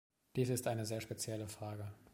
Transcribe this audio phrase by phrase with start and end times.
[0.35, 1.85] Dies ist eine sehr spezielle Frage.